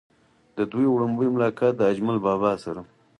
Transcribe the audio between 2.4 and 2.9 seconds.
سره